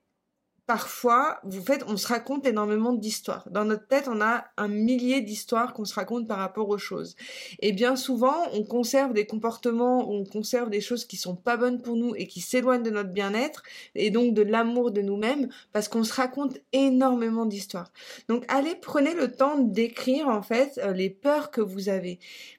parfois, 0.68 1.40
vous 1.44 1.62
faites, 1.62 1.82
on 1.88 1.96
se 1.96 2.06
raconte 2.06 2.46
énormément 2.46 2.92
d'histoires. 2.92 3.48
Dans 3.50 3.64
notre 3.64 3.86
tête, 3.86 4.06
on 4.06 4.20
a 4.20 4.44
un 4.58 4.68
millier 4.68 5.22
d'histoires 5.22 5.72
qu'on 5.72 5.86
se 5.86 5.94
raconte 5.94 6.28
par 6.28 6.36
rapport 6.36 6.68
aux 6.68 6.76
choses. 6.76 7.16
Et 7.60 7.72
bien 7.72 7.96
souvent, 7.96 8.36
on 8.52 8.64
conserve 8.64 9.14
des 9.14 9.24
comportements, 9.24 10.10
on 10.10 10.26
conserve 10.26 10.68
des 10.68 10.82
choses 10.82 11.06
qui 11.06 11.16
sont 11.16 11.36
pas 11.36 11.56
bonnes 11.56 11.80
pour 11.80 11.96
nous 11.96 12.14
et 12.16 12.26
qui 12.26 12.42
s'éloignent 12.42 12.82
de 12.82 12.90
notre 12.90 13.08
bien-être 13.08 13.62
et 13.94 14.10
donc 14.10 14.34
de 14.34 14.42
l'amour 14.42 14.90
de 14.90 15.00
nous-mêmes 15.00 15.48
parce 15.72 15.88
qu'on 15.88 16.04
se 16.04 16.12
raconte 16.12 16.58
énormément 16.74 17.46
d'histoires. 17.46 17.90
Donc 18.28 18.44
allez, 18.48 18.74
prenez 18.74 19.14
le 19.14 19.32
temps 19.32 19.56
d'écrire 19.56 20.28
en 20.28 20.42
fait 20.42 20.78
euh, 20.84 20.92
les 20.92 21.08
peurs 21.08 21.50
que 21.50 21.62
vous 21.62 21.88
avez. 21.88 22.18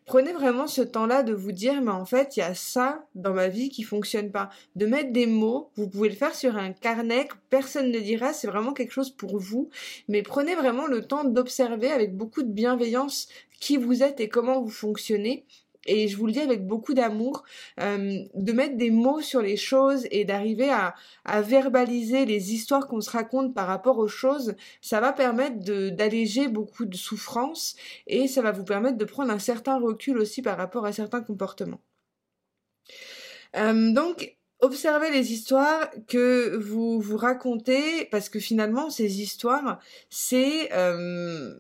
Prenez 0.10 0.34
vraiment 0.34 0.66
ce 0.66 0.82
temps-là 0.82 1.22
de 1.22 1.36
vous 1.36 1.52
dire, 1.52 1.84
mais 1.84 1.92
en 1.92 2.06
fait, 2.06 2.36
il 2.36 2.40
y 2.40 2.42
a 2.42 2.56
ça 2.56 3.06
dans 3.14 3.36
ma 3.36 3.48
vie 3.48 3.70
qui 3.70 3.84
fonctionne 3.84 4.32
pas. 4.32 4.50
De 4.76 4.88
mettre 4.88 5.12
des 5.12 5.28
mots, 5.28 5.70
vous 5.76 5.88
pouvez 5.88 6.10
le 6.10 6.16
faire 6.16 6.34
sur 6.34 6.58
un 6.58 6.74
carnet, 6.74 7.28
personne 7.52 7.92
ne 7.92 7.99
c'est 8.34 8.48
vraiment 8.48 8.74
quelque 8.74 8.92
chose 8.92 9.12
pour 9.12 9.38
vous. 9.38 9.70
Mais 10.08 10.22
prenez 10.24 10.56
vraiment 10.56 10.88
le 10.88 11.06
temps 11.06 11.24
d'observer 11.24 11.92
avec 11.92 12.16
beaucoup 12.16 12.44
de 12.44 12.52
bienveillance 12.52 13.28
qui 13.60 13.78
vous 13.78 14.04
êtes 14.04 14.20
et 14.20 14.30
comment 14.30 14.62
vous 14.62 14.70
fonctionnez 14.70 15.46
et 15.86 16.08
je 16.08 16.18
vous 16.18 16.28
le 16.28 16.34
dis 16.34 16.40
avec 16.40 16.66
beaucoup 16.68 16.94
d'amour, 16.94 17.44
euh, 17.80 18.20
de 18.34 18.52
mettre 18.52 18.78
des 18.78 18.92
mots 18.92 19.22
sur 19.22 19.42
les 19.42 19.58
choses 19.58 20.08
et 20.12 20.26
d'arriver 20.26 20.70
à, 20.70 20.94
verbaliser 21.42 22.26
les 22.26 22.54
histoires 22.54 22.88
qu'on 22.88 23.02
se 23.02 23.10
raconte 23.10 23.54
par 23.54 23.68
rapport 23.68 23.98
aux 23.98 24.08
choses, 24.08 24.56
ça 24.82 25.00
va 25.00 25.14
permettre 25.14 25.58
d'alléger 25.90 26.48
beaucoup 26.48 26.86
de 26.86 26.96
souffrance 26.96 27.76
et 28.08 28.28
ça 28.28 28.42
va 28.42 28.52
vous 28.52 28.64
permettre 28.66 28.98
de 28.98 29.06
prendre 29.06 29.32
un 29.32 29.40
certain 29.40 29.80
recul 29.80 30.18
aussi 30.18 30.42
par 30.42 30.58
rapport 30.58 30.86
à 30.86 30.92
certains 30.92 31.22
comportements. 31.22 31.82
Euh, 33.56 33.92
donc, 33.94 34.38
observez 34.60 35.12
les 35.12 35.32
histoires 35.32 35.90
que 36.08 36.56
vous 36.58 37.00
vous 37.00 37.18
racontez 37.18 38.06
parce 38.12 38.30
que 38.30 38.40
finalement 38.40 38.90
ces 38.90 39.22
histoires 39.22 39.80
c'est 40.10 40.72
euh, 40.74 41.56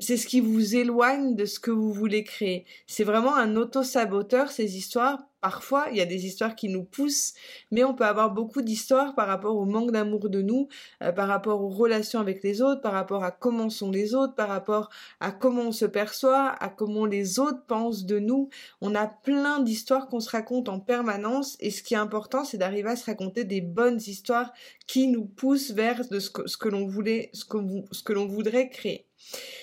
c'est 0.00 0.16
ce 0.16 0.26
qui 0.26 0.40
vous 0.40 0.76
éloigne 0.76 1.36
de 1.36 1.44
ce 1.44 1.60
que 1.60 1.70
vous 1.70 1.92
voulez 1.92 2.24
créer. 2.24 2.64
C'est 2.86 3.04
vraiment 3.04 3.36
un 3.36 3.54
auto-saboteur, 3.56 4.50
ces 4.50 4.76
histoires. 4.78 5.18
Parfois, 5.42 5.86
il 5.90 5.96
y 5.96 6.00
a 6.00 6.06
des 6.06 6.26
histoires 6.26 6.54
qui 6.54 6.68
nous 6.68 6.84
poussent, 6.84 7.34
mais 7.70 7.84
on 7.84 7.94
peut 7.94 8.04
avoir 8.04 8.30
beaucoup 8.30 8.62
d'histoires 8.62 9.14
par 9.14 9.26
rapport 9.26 9.56
au 9.56 9.64
manque 9.64 9.90
d'amour 9.90 10.28
de 10.28 10.42
nous, 10.42 10.68
euh, 11.02 11.12
par 11.12 11.28
rapport 11.28 11.62
aux 11.62 11.68
relations 11.68 12.20
avec 12.20 12.42
les 12.42 12.60
autres, 12.60 12.80
par 12.82 12.92
rapport 12.92 13.24
à 13.24 13.30
comment 13.30 13.70
sont 13.70 13.90
les 13.90 14.14
autres, 14.14 14.34
par 14.34 14.48
rapport 14.48 14.90
à 15.20 15.32
comment 15.32 15.68
on 15.68 15.72
se 15.72 15.86
perçoit, 15.86 16.48
à 16.48 16.68
comment 16.68 17.06
les 17.06 17.38
autres 17.38 17.64
pensent 17.66 18.04
de 18.04 18.18
nous. 18.18 18.48
On 18.80 18.94
a 18.94 19.06
plein 19.06 19.60
d'histoires 19.60 20.08
qu'on 20.08 20.20
se 20.20 20.30
raconte 20.30 20.68
en 20.68 20.80
permanence, 20.80 21.56
et 21.60 21.70
ce 21.70 21.82
qui 21.82 21.94
est 21.94 21.98
important, 21.98 22.44
c'est 22.44 22.58
d'arriver 22.58 22.90
à 22.90 22.96
se 22.96 23.06
raconter 23.06 23.44
des 23.44 23.62
bonnes 23.62 24.00
histoires 24.06 24.52
qui 24.86 25.08
nous 25.08 25.24
poussent 25.24 25.72
vers 25.72 26.06
de 26.08 26.18
ce 26.20 26.30
que, 26.30 26.68
l'on 26.68 26.86
voulait, 26.86 27.30
ce 27.32 27.44
que 27.44 28.12
l'on 28.12 28.26
voudrait 28.26 28.68
créer. 28.68 29.09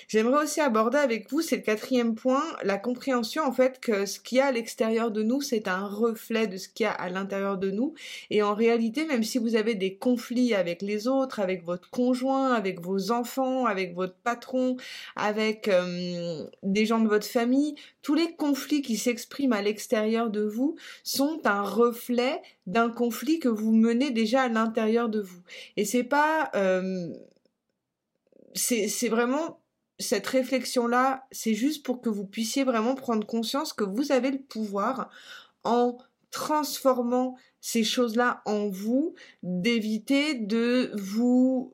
J'aimerais 0.08 0.44
aussi 0.44 0.62
aborder 0.62 0.98
avec 0.98 1.30
vous, 1.30 1.42
c'est 1.42 1.58
le 1.58 1.62
quatrième 1.64 2.16
point, 2.16 2.44
la 2.64 2.78
compréhension 2.78 3.44
en 3.44 3.52
fait 3.52 3.82
que 3.82 4.06
ce 4.06 4.22
qu'il 4.22 4.38
y 4.38 4.42
a 4.42 4.46
à 4.46 4.52
l'extérieur 4.54 5.12
de 5.12 5.22
nous, 5.22 5.42
c'est 5.42 5.68
un 5.68 5.86
reflet 5.86 6.48
de 6.48 6.56
ce 6.56 6.70
qu'il 6.70 6.86
y 6.86 6.88
a 6.88 6.94
à 6.94 7.10
l'intérieur 7.10 7.58
de 7.58 7.72
nous. 7.72 7.94
Et 8.30 8.42
en 8.42 8.54
réalité, 8.54 9.06
même 9.06 9.24
si 9.24 9.38
vous 9.38 9.58
avez 9.58 9.76
des 9.76 9.96
conflits 9.96 10.54
avec 10.54 10.82
les 10.82 11.10
autres, 11.10 11.42
avec 11.42 11.66
votre 11.66 11.90
conjoint, 11.90 12.54
avec 12.54 12.80
vos 12.80 13.12
enfants, 13.12 13.66
avec 13.66 13.96
votre 13.96 14.16
patron, 14.16 14.78
avec 15.18 15.68
euh, 15.68 16.46
des 16.64 16.86
gens 16.86 17.02
de 17.02 17.10
votre 17.10 17.28
famille, 17.28 17.76
tous 18.02 18.16
les 18.16 18.34
conflits 18.34 18.82
qui 18.82 18.96
s'expriment 18.96 19.54
à 19.54 19.62
l'extérieur 19.62 20.30
de 20.30 20.44
vous 20.44 20.78
sont 21.04 21.42
un 21.44 21.64
reflet 21.64 22.42
d'un 22.66 22.90
conflit 22.90 23.40
que 23.40 23.50
vous 23.50 23.74
menez 23.74 24.12
déjà 24.12 24.44
à 24.44 24.48
l'intérieur 24.48 25.10
de 25.10 25.20
vous. 25.20 25.42
Et 25.76 25.84
c'est 25.84 26.04
pas 26.04 26.50
euh, 26.56 27.10
c'est 28.58 29.10
vraiment 29.10 29.62
cette 30.00 30.28
réflexion-là, 30.28 31.26
c'est 31.32 31.54
juste 31.54 31.84
pour 31.86 32.02
que 32.02 32.10
vous 32.10 32.26
puissiez 32.26 32.64
vraiment 32.64 32.96
prendre 32.96 33.26
conscience 33.26 33.74
que 33.74 33.84
vous 33.84 34.12
avez 34.12 34.32
le 34.32 34.42
pouvoir 34.42 35.10
en 35.64 35.98
transformant 36.30 37.36
ces 37.62 37.84
choses-là 37.84 38.42
en 38.46 38.70
vous, 38.70 39.16
d'éviter 39.44 40.36
de 40.36 40.92
vous 40.96 41.74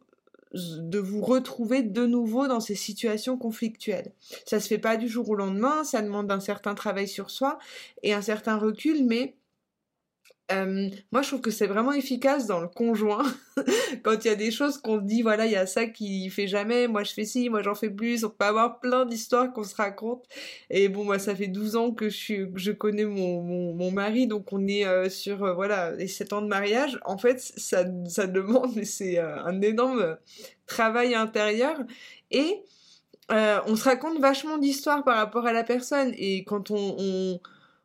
de 0.54 1.00
vous 1.00 1.22
retrouver 1.22 1.82
de 1.82 2.06
nouveau 2.06 2.48
dans 2.48 2.60
ces 2.60 2.76
situations 2.76 3.40
conflictuelles. 3.40 4.12
Ça 4.46 4.60
se 4.60 4.68
fait 4.68 4.78
pas 4.78 4.98
du 4.98 5.08
jour 5.08 5.28
au 5.30 5.36
lendemain, 5.36 5.84
ça 5.84 6.04
demande 6.04 6.32
un 6.32 6.40
certain 6.40 6.76
travail 6.76 7.08
sur 7.08 7.32
soi 7.32 7.58
et 8.04 8.14
un 8.14 8.22
certain 8.22 8.58
recul, 8.58 9.04
mais 9.04 9.36
euh, 10.52 10.90
moi, 11.12 11.22
je 11.22 11.30
trouve 11.30 11.42
que 11.42 11.52
c'est 11.52 11.68
vraiment 11.68 11.94
efficace 11.94 12.48
dans 12.48 12.60
le 12.60 12.68
conjoint. 12.68 13.24
Quand 14.04 14.26
il 14.26 14.28
y 14.28 14.32
a 14.32 14.36
des 14.36 14.52
choses 14.52 14.78
qu'on 14.78 14.98
dit, 14.98 15.22
voilà, 15.22 15.46
il 15.46 15.54
y 15.54 15.56
a 15.56 15.66
ça 15.66 15.86
qui 15.86 16.30
fait 16.30 16.48
jamais, 16.48 16.88
moi 16.88 17.04
je 17.04 17.14
fais 17.14 17.24
ci, 17.24 17.50
moi 17.50 17.62
j'en 17.62 17.76
fais 17.76 17.90
plus. 17.90 18.26
On 18.26 18.30
peut 18.30 18.46
avoir 18.46 18.80
plein 18.80 19.06
d'histoires 19.06 19.54
qu'on 19.54 19.64
se 19.64 19.76
raconte. 19.76 20.26
Et 20.70 20.90
bon, 20.90 21.06
moi, 21.06 21.18
ça 21.18 21.34
fait 21.34 21.48
12 21.48 21.76
ans 21.78 21.92
que 21.92 22.10
je, 22.10 22.72
connais 22.72 23.06
mon, 23.06 23.74
mon, 23.74 23.92
mari, 23.92 24.28
donc 24.28 24.52
on 24.52 24.68
est 24.68 24.86
euh, 24.86 25.10
sur, 25.10 25.44
euh, 25.44 25.54
voilà, 25.54 25.92
les 25.92 26.08
7 26.08 26.34
ans 26.34 26.42
de 26.42 26.48
mariage. 26.48 27.00
En 27.06 27.18
fait, 27.18 27.40
ça, 27.40 27.86
ça 28.08 28.28
demande, 28.28 28.74
mais 28.76 28.86
c'est 28.86 29.20
un 29.20 29.62
énorme 29.62 30.18
travail 30.68 31.16
intérieur. 31.16 31.78
Et 32.32 32.64
on 33.30 33.76
se 33.76 33.86
raconte 33.86 34.20
vachement 34.20 34.58
d'histoires 34.58 35.04
par 35.04 35.16
rapport 35.16 35.48
à 35.48 35.54
la 35.54 35.64
personne. 35.64 36.14
Et 36.18 36.44
quand 36.44 36.70
on 36.70 37.40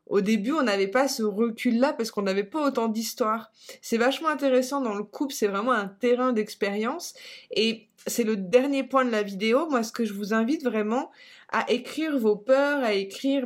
au 0.09 0.21
début, 0.21 0.53
on 0.53 0.63
n'avait 0.63 0.89
pas 0.89 1.09
ce 1.09 1.23
recul-là 1.23 1.93
parce 1.93 2.11
qu'on 2.11 2.23
n'avait 2.23 2.45
pas 2.45 2.67
autant 2.67 2.89
d'histoires. 2.89 3.53
C'est 3.83 3.99
vachement 3.99 4.29
intéressant 4.29 4.81
dans 4.81 4.95
le 4.95 5.05
couple, 5.05 5.35
c'est 5.35 5.49
vraiment 5.49 5.73
un 5.73 5.89
terrain 5.89 6.33
d'expérience. 6.33 7.15
Et 7.51 7.89
c'est 8.07 8.25
le 8.25 8.37
dernier 8.37 8.85
point 8.85 9.05
de 9.05 9.11
la 9.11 9.23
vidéo. 9.23 9.69
Moi, 9.69 9.83
ce 9.83 9.93
que 9.93 10.05
je 10.05 10.15
vous 10.15 10.33
invite 10.33 10.65
vraiment 10.65 11.11
à 11.51 11.71
écrire 11.71 12.19
vos 12.19 12.37
peurs, 12.37 12.83
à 12.83 12.95
écrire, 12.95 13.45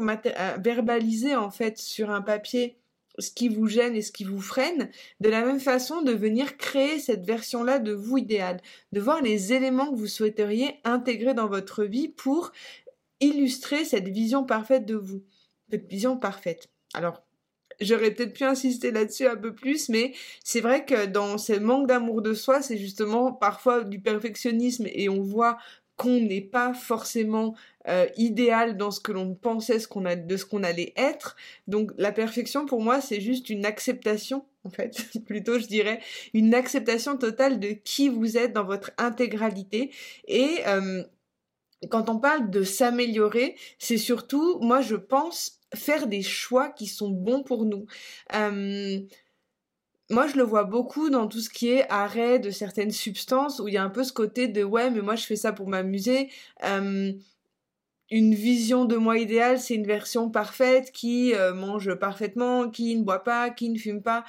verbaliser 0.59 1.35
en 1.37 1.51
fait 1.51 1.79
sur 1.79 2.11
un 2.11 2.23
papier 2.23 2.77
ce 3.19 3.31
qui 3.31 3.49
vous 3.49 3.67
gêne 3.67 3.95
et 3.95 4.03
ce 4.03 4.13
qui 4.13 4.25
vous 4.25 4.41
freine, 4.41 4.89
de 5.21 5.29
la 5.29 5.45
même 5.45 5.61
façon 5.61 6.01
de 6.01 6.13
venir 6.13 6.57
créer 6.57 6.99
cette 6.99 7.27
version-là 7.27 7.79
de 7.79 7.93
vous 7.93 8.19
idéale, 8.19 8.61
de 8.93 9.01
voir 9.01 9.21
les 9.21 9.53
éléments 9.53 9.91
que 9.91 9.97
vous 9.97 10.07
souhaiteriez 10.07 10.81
intégrer 10.85 11.35
dans 11.35 11.47
votre 11.47 11.85
vie 11.85 12.09
pour 12.09 12.53
illustrer 13.21 13.85
cette 13.85 14.09
vision 14.09 14.45
parfaite 14.45 14.87
de 14.87 14.97
vous 14.97 15.23
vision 15.77 16.17
parfaite. 16.17 16.69
Alors, 16.95 17.23
j'aurais 17.81 18.13
peut-être 18.13 18.35
pu 18.35 18.45
insister 18.45 18.91
là-dessus 18.91 19.27
un 19.27 19.37
peu 19.37 19.55
plus, 19.55 19.89
mais 19.89 20.13
c'est 20.45 20.61
vrai 20.61 20.85
que 20.85 21.07
dans 21.07 21.39
ce 21.39 21.55
manque 21.55 21.89
d'amour 21.89 22.23
de 22.23 22.35
soi, 22.35 22.63
c'est 22.63 22.79
justement 22.79 23.33
parfois 23.33 23.85
du 23.85 24.01
perfectionnisme 24.01 24.87
et 24.93 25.09
on 25.09 25.23
voit 25.23 25.59
qu'on 25.97 26.21
n'est 26.21 26.41
pas 26.41 26.75
forcément 26.75 27.55
euh, 27.89 28.07
idéal 28.17 28.77
dans 28.77 28.91
ce 28.91 29.01
que 29.01 29.13
l'on 29.13 29.35
pensait 29.35 29.79
ce 29.79 29.89
a, 30.07 30.17
de 30.17 30.37
ce 30.37 30.45
qu'on 30.45 30.63
allait 30.63 30.93
être. 30.97 31.37
Donc 31.67 31.93
la 31.99 32.13
perfection 32.13 32.67
pour 32.67 32.81
moi 32.81 33.01
c'est 33.01 33.21
juste 33.21 33.51
une 33.51 33.67
acceptation 33.67 34.45
en 34.65 34.71
fait, 34.71 35.07
plutôt 35.27 35.59
je 35.59 35.67
dirais 35.67 36.01
une 36.35 36.55
acceptation 36.55 37.17
totale 37.17 37.61
de 37.61 37.69
qui 37.69 38.09
vous 38.09 38.39
êtes 38.39 38.53
dans 38.53 38.65
votre 38.65 38.91
intégralité 38.97 39.91
et 40.27 40.61
euh, 40.67 41.03
quand 41.91 42.09
on 42.09 42.19
parle 42.19 42.51
de 42.51 42.63
s'améliorer, 42.63 43.57
c'est 43.79 43.99
surtout, 43.99 44.61
moi 44.61 44.81
je 44.81 44.95
pense, 44.95 45.61
faire 45.75 46.07
des 46.07 46.23
choix 46.23 46.71
qui 46.71 46.87
sont 46.87 47.11
bons 47.11 47.43
pour 47.43 47.65
nous. 47.65 47.87
Euh, 48.35 49.01
moi, 50.11 50.27
je 50.27 50.37
le 50.37 50.43
vois 50.43 50.65
beaucoup 50.65 51.09
dans 51.09 51.27
tout 51.27 51.41
ce 51.41 51.49
qui 51.49 51.69
est 51.69 51.89
arrêt 51.89 52.39
de 52.39 52.51
certaines 52.51 52.91
substances, 52.91 53.61
où 53.61 53.69
il 53.69 53.75
y 53.75 53.79
a 53.79 53.83
un 53.83 53.91
peu 53.91 54.05
ce 54.05 54.13
côté 54.13 54.47
de 54.49 54.63
ouais, 54.63 54.91
mais 54.91 55.01
moi 55.01 55.17
je 55.17 55.25
fais 55.25 55.37
ça 55.37 55.53
pour 55.53 55.69
m'amuser. 55.69 56.29
Euh, 56.65 57.13
une 58.11 58.35
vision 58.35 58.85
de 58.85 58.97
moi 58.97 59.17
idéale, 59.17 59.59
c'est 59.59 59.75
une 59.75 59.87
version 59.87 60.29
parfaite 60.29 60.93
qui 60.93 61.35
euh, 61.35 61.55
mange 61.55 61.95
parfaitement, 61.95 62.69
qui 62.69 62.95
ne 62.95 63.05
boit 63.05 63.25
pas, 63.25 63.49
qui 63.49 63.71
ne 63.71 63.79
fume 63.79 64.03
pas. 64.03 64.25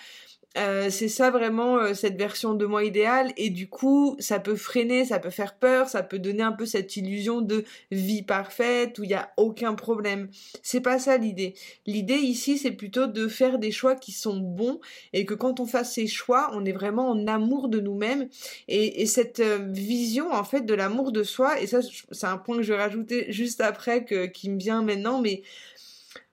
Euh, 0.55 0.91
c'est 0.91 1.07
ça 1.07 1.31
vraiment 1.31 1.77
euh, 1.77 1.95
cette 1.95 2.15
version 2.15 2.53
de 2.53 2.67
moi 2.67 2.83
idéale 2.83 3.33
et 3.38 3.50
du 3.50 3.67
coup 3.67 4.15
ça 4.19 4.39
peut 4.39 4.55
freiner, 4.55 5.03
ça 5.03 5.17
peut 5.17 5.31
faire 5.31 5.55
peur, 5.55 5.89
ça 5.89 6.03
peut 6.03 6.19
donner 6.19 6.43
un 6.43 6.51
peu 6.51 6.67
cette 6.67 6.95
illusion 6.95 7.41
de 7.41 7.65
vie 7.89 8.22
parfaite 8.22 9.00
où 9.00 9.03
il 9.03 9.10
y 9.10 9.15
a 9.15 9.31
aucun 9.38 9.74
problème. 9.74 10.29
C'est 10.62 10.81
pas 10.81 11.00
ça 11.00 11.17
l'idée. 11.17 11.55
L'idée 11.88 12.17
ici 12.17 12.60
c'est 12.60 12.72
plutôt 12.72 13.07
de 13.07 13.27
faire 13.27 13.57
des 13.57 13.72
choix 13.72 13.95
qui 13.95 14.12
sont 14.12 14.38
bons 14.38 14.79
et 15.12 15.25
que 15.25 15.33
quand 15.33 15.60
on 15.60 15.65
fasse 15.65 15.95
ces 15.95 16.05
choix 16.05 16.51
on 16.53 16.65
est 16.65 16.72
vraiment 16.72 17.10
en 17.10 17.25
amour 17.25 17.67
de 17.67 17.79
nous-mêmes 17.79 18.27
et, 18.67 19.01
et, 19.01 19.07
cette 19.07 19.39
euh, 19.39 19.57
vision 19.72 20.31
en 20.31 20.43
fait 20.43 20.62
de 20.62 20.74
l'amour 20.75 21.12
de 21.12 21.24
soi 21.24 21.60
et 21.62 21.67
ça 21.67 21.79
c'est 22.12 22.27
un 22.27 22.38
point 22.38 22.57
que 22.57 22.63
je 22.63 22.74
vais 22.74 22.79
rajouter 22.79 23.31
juste 23.31 23.60
après 23.60 24.05
que 24.05 24.27
qui 24.27 24.51
me 24.51 24.60
vient 24.60 24.83
maintenant 24.83 25.19
mais 25.19 25.41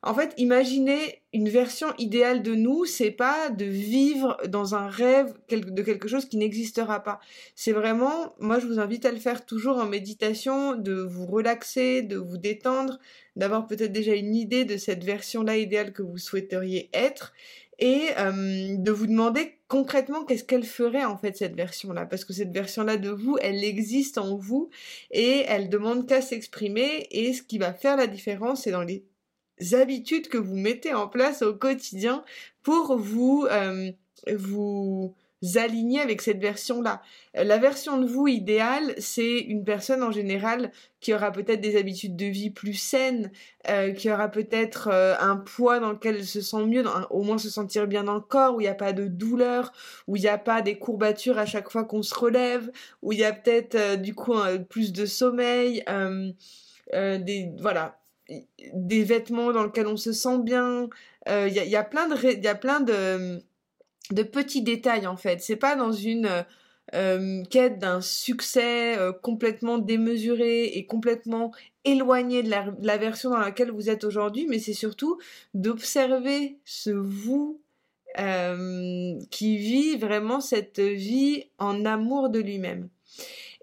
en 0.02 0.14
fait, 0.14 0.32
imaginez 0.38 1.20
une 1.34 1.50
version 1.50 1.88
idéale 1.98 2.42
de 2.42 2.54
nous, 2.54 2.86
c'est 2.86 3.10
pas 3.10 3.50
de 3.50 3.66
vivre 3.66 4.38
dans 4.48 4.74
un 4.74 4.88
rêve 4.88 5.34
de 5.50 5.82
quelque 5.82 6.08
chose 6.08 6.24
qui 6.24 6.38
n'existera 6.38 7.00
pas. 7.00 7.20
C'est 7.54 7.72
vraiment, 7.72 8.34
moi 8.38 8.58
je 8.58 8.66
vous 8.66 8.80
invite 8.80 9.04
à 9.04 9.12
le 9.12 9.18
faire 9.18 9.44
toujours 9.44 9.76
en 9.76 9.84
méditation, 9.84 10.74
de 10.74 10.94
vous 10.94 11.26
relaxer, 11.26 12.00
de 12.00 12.16
vous 12.16 12.38
détendre, 12.38 12.98
d'avoir 13.36 13.66
peut-être 13.66 13.92
déjà 13.92 14.14
une 14.14 14.34
idée 14.34 14.64
de 14.64 14.78
cette 14.78 15.04
version-là 15.04 15.58
idéale 15.58 15.92
que 15.92 16.02
vous 16.02 16.18
souhaiteriez 16.18 16.88
être 16.94 17.34
et 17.78 18.08
euh, 18.18 18.76
de 18.76 18.90
vous 18.90 19.06
demander 19.06 19.58
concrètement 19.68 20.24
qu'est-ce 20.24 20.44
qu'elle 20.44 20.64
ferait 20.64 21.04
en 21.04 21.16
fait 21.16 21.36
cette 21.36 21.56
version-là 21.56 22.06
parce 22.06 22.24
que 22.24 22.32
cette 22.32 22.52
version-là 22.52 22.96
de 22.96 23.10
vous, 23.10 23.38
elle 23.40 23.64
existe 23.64 24.18
en 24.18 24.36
vous 24.36 24.70
et 25.10 25.44
elle 25.46 25.68
demande 25.68 26.06
qu'à 26.06 26.20
s'exprimer 26.20 27.06
et 27.10 27.32
ce 27.32 27.42
qui 27.42 27.58
va 27.58 27.72
faire 27.72 27.96
la 27.96 28.06
différence 28.06 28.64
c'est 28.64 28.70
dans 28.70 28.82
les 28.82 29.04
habitudes 29.72 30.28
que 30.28 30.38
vous 30.38 30.56
mettez 30.56 30.94
en 30.94 31.08
place 31.08 31.42
au 31.42 31.54
quotidien 31.54 32.24
pour 32.62 32.96
vous 32.96 33.46
euh, 33.50 33.90
vous 34.34 35.14
aligner 35.54 36.00
avec 36.00 36.20
cette 36.20 36.38
version-là. 36.38 37.00
La 37.32 37.56
version 37.56 37.96
de 37.96 38.06
vous 38.06 38.28
idéale, 38.28 38.94
c'est 38.98 39.38
une 39.38 39.64
personne 39.64 40.02
en 40.02 40.10
général 40.10 40.70
qui 41.00 41.14
aura 41.14 41.32
peut-être 41.32 41.62
des 41.62 41.78
habitudes 41.78 42.14
de 42.14 42.26
vie 42.26 42.50
plus 42.50 42.74
saines, 42.74 43.30
euh, 43.70 43.92
qui 43.92 44.10
aura 44.10 44.28
peut-être 44.28 44.90
euh, 44.92 45.14
un 45.18 45.36
poids 45.36 45.80
dans 45.80 45.92
lequel 45.92 46.16
elle 46.16 46.26
se 46.26 46.42
sent 46.42 46.66
mieux, 46.66 46.84
au 47.08 47.22
moins 47.22 47.38
se 47.38 47.48
sentir 47.48 47.86
bien 47.86 48.04
dans 48.04 48.16
le 48.16 48.20
corps, 48.20 48.56
où 48.56 48.60
il 48.60 48.64
n'y 48.64 48.68
a 48.68 48.74
pas 48.74 48.92
de 48.92 49.06
douleur, 49.06 49.72
où 50.06 50.16
il 50.16 50.20
n'y 50.20 50.28
a 50.28 50.36
pas 50.36 50.60
des 50.60 50.78
courbatures 50.78 51.38
à 51.38 51.46
chaque 51.46 51.70
fois 51.70 51.84
qu'on 51.84 52.02
se 52.02 52.14
relève, 52.14 52.70
où 53.00 53.12
il 53.12 53.20
y 53.20 53.24
a 53.24 53.32
peut-être 53.32 53.96
du 53.96 54.14
coup 54.14 54.36
plus 54.68 54.92
de 54.92 55.06
sommeil, 55.06 55.82
des 56.92 57.52
voilà 57.58 57.99
des 58.72 59.04
vêtements 59.04 59.52
dans 59.52 59.64
lesquels 59.64 59.86
on 59.86 59.96
se 59.96 60.12
sent 60.12 60.38
bien. 60.38 60.88
Il 61.26 61.32
euh, 61.32 61.48
y, 61.48 61.76
a, 61.76 61.84
plein 61.84 62.08
de 62.08 62.16
y 62.16 62.58
plein 62.58 62.80
de, 62.80 63.42
de 64.10 64.22
petits 64.22 64.62
détails 64.62 65.06
en 65.06 65.16
fait. 65.16 65.40
C'est 65.40 65.56
pas 65.56 65.76
dans 65.76 65.92
une 65.92 66.44
euh, 66.94 67.44
quête 67.50 67.78
d'un 67.78 68.00
succès 68.00 68.98
euh, 68.98 69.12
complètement 69.12 69.78
démesuré 69.78 70.64
et 70.64 70.86
complètement 70.86 71.52
éloigné 71.84 72.42
de 72.42 72.50
la, 72.50 72.96
version 72.96 73.30
dans 73.30 73.38
laquelle 73.38 73.70
vous 73.70 73.90
êtes 73.90 74.04
aujourd'hui, 74.04 74.46
mais 74.48 74.58
c'est 74.58 74.74
surtout 74.74 75.18
d'observer 75.54 76.58
ce 76.64 76.90
vous 76.90 77.60
qui 79.30 79.56
vit 79.56 79.96
vraiment 79.96 80.40
cette 80.40 80.80
vie 80.80 81.44
en 81.58 81.84
amour 81.84 82.28
de 82.28 82.40
lui-même. 82.40 82.88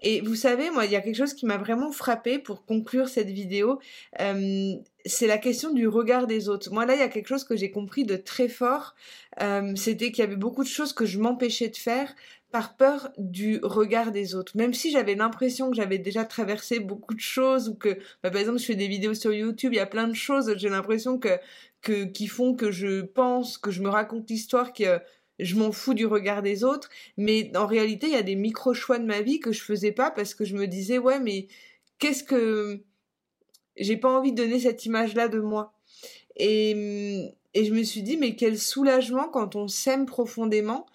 Et 0.00 0.20
vous 0.20 0.36
savez, 0.36 0.70
moi, 0.70 0.84
il 0.86 0.92
y 0.92 0.96
a 0.96 1.00
quelque 1.00 1.16
chose 1.16 1.34
qui 1.34 1.46
m'a 1.46 1.56
vraiment 1.56 1.90
frappé 1.90 2.38
pour 2.38 2.64
conclure 2.64 3.08
cette 3.08 3.30
vidéo. 3.30 3.80
Euh, 4.20 4.74
c'est 5.04 5.26
la 5.26 5.38
question 5.38 5.72
du 5.72 5.88
regard 5.88 6.26
des 6.26 6.48
autres. 6.48 6.72
Moi, 6.72 6.86
là, 6.86 6.94
il 6.94 7.00
y 7.00 7.02
a 7.02 7.08
quelque 7.08 7.28
chose 7.28 7.44
que 7.44 7.56
j'ai 7.56 7.70
compris 7.70 8.04
de 8.04 8.16
très 8.16 8.48
fort. 8.48 8.94
Euh, 9.42 9.74
C'était 9.76 10.12
qu'il 10.12 10.22
y 10.22 10.26
avait 10.26 10.36
beaucoup 10.36 10.62
de 10.62 10.68
choses 10.68 10.92
que 10.92 11.04
je 11.04 11.18
m'empêchais 11.18 11.68
de 11.68 11.76
faire 11.76 12.14
par 12.50 12.76
peur 12.76 13.10
du 13.18 13.60
regard 13.62 14.10
des 14.10 14.34
autres. 14.34 14.56
Même 14.56 14.72
si 14.72 14.90
j'avais 14.90 15.14
l'impression 15.14 15.70
que 15.70 15.76
j'avais 15.76 15.98
déjà 15.98 16.24
traversé 16.24 16.80
beaucoup 16.80 17.14
de 17.14 17.20
choses 17.20 17.68
ou 17.68 17.74
que, 17.74 17.98
bah, 18.22 18.30
par 18.30 18.40
exemple, 18.40 18.58
je 18.58 18.64
fais 18.64 18.74
des 18.74 18.88
vidéos 18.88 19.14
sur 19.14 19.32
YouTube, 19.32 19.72
il 19.74 19.76
y 19.76 19.80
a 19.80 19.86
plein 19.86 20.08
de 20.08 20.14
choses, 20.14 20.54
j'ai 20.56 20.70
l'impression 20.70 21.18
que, 21.18 21.38
que, 21.82 22.04
qui 22.04 22.26
font 22.26 22.54
que 22.54 22.70
je 22.70 23.02
pense, 23.02 23.58
que 23.58 23.70
je 23.70 23.82
me 23.82 23.88
raconte 23.90 24.30
l'histoire, 24.30 24.72
que 24.72 24.98
je 25.38 25.56
m'en 25.56 25.72
fous 25.72 25.94
du 25.94 26.06
regard 26.06 26.42
des 26.42 26.64
autres. 26.64 26.88
Mais 27.16 27.50
en 27.56 27.66
réalité, 27.66 28.06
il 28.06 28.12
y 28.12 28.16
a 28.16 28.22
des 28.22 28.34
micro-choix 28.34 28.98
de 28.98 29.06
ma 29.06 29.20
vie 29.20 29.40
que 29.40 29.52
je 29.52 29.62
faisais 29.62 29.92
pas 29.92 30.10
parce 30.10 30.34
que 30.34 30.44
je 30.44 30.56
me 30.56 30.66
disais, 30.66 30.98
ouais, 30.98 31.20
mais 31.20 31.48
qu'est-ce 31.98 32.24
que, 32.24 32.80
j'ai 33.76 33.96
pas 33.96 34.10
envie 34.10 34.32
de 34.32 34.42
donner 34.42 34.60
cette 34.60 34.84
image-là 34.86 35.28
de 35.28 35.40
moi. 35.40 35.72
Et, 36.36 37.34
et 37.54 37.64
je 37.64 37.72
me 37.72 37.82
suis 37.82 38.02
dit, 38.02 38.16
mais 38.16 38.36
quel 38.36 38.58
soulagement 38.58 39.28
quand 39.28 39.56
on 39.56 39.68
s'aime 39.68 40.06
profondément 40.06 40.86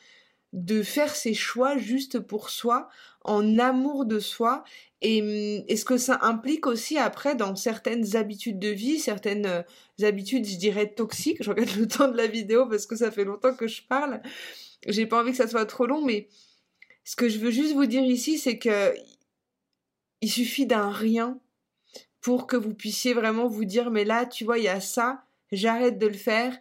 de 0.53 0.83
faire 0.83 1.15
ses 1.15 1.33
choix 1.33 1.77
juste 1.77 2.19
pour 2.19 2.49
soi, 2.49 2.87
en 3.23 3.59
amour 3.59 4.05
de 4.05 4.19
soi, 4.19 4.63
et, 5.01 5.65
et 5.67 5.75
ce 5.75 5.83
que 5.83 5.97
ça 5.97 6.19
implique 6.21 6.65
aussi 6.65 6.97
après 6.97 7.35
dans 7.35 7.55
certaines 7.57 8.15
habitudes 8.15 8.59
de 8.59 8.69
vie, 8.69 8.99
certaines 8.99 9.45
euh, 9.45 9.61
habitudes, 10.01 10.45
je 10.45 10.55
dirais, 10.55 10.87
toxiques. 10.87 11.43
Je 11.43 11.49
regarde 11.49 11.75
le 11.77 11.87
temps 11.87 12.07
de 12.07 12.15
la 12.15 12.27
vidéo 12.27 12.67
parce 12.67 12.85
que 12.85 12.95
ça 12.95 13.11
fait 13.11 13.25
longtemps 13.25 13.53
que 13.53 13.67
je 13.67 13.81
parle. 13.83 14.21
J'ai 14.87 15.05
pas 15.05 15.19
envie 15.19 15.31
que 15.31 15.37
ça 15.37 15.47
soit 15.47 15.65
trop 15.65 15.85
long, 15.85 16.05
mais 16.05 16.29
ce 17.03 17.17
que 17.17 17.27
je 17.27 17.37
veux 17.37 17.51
juste 17.51 17.73
vous 17.73 17.85
dire 17.85 18.03
ici, 18.03 18.37
c'est 18.37 18.57
que 18.57 18.95
il 20.21 20.31
suffit 20.31 20.65
d'un 20.65 20.89
rien 20.89 21.37
pour 22.21 22.47
que 22.47 22.55
vous 22.55 22.73
puissiez 22.73 23.13
vraiment 23.13 23.47
vous 23.47 23.65
dire, 23.65 23.91
mais 23.91 24.05
là, 24.05 24.25
tu 24.25 24.45
vois, 24.45 24.57
il 24.57 24.63
y 24.63 24.69
a 24.69 24.79
ça, 24.79 25.25
j'arrête 25.51 25.99
de 25.99 26.07
le 26.07 26.13
faire 26.13 26.57